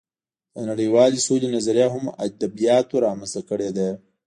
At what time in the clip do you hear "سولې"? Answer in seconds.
1.27-1.47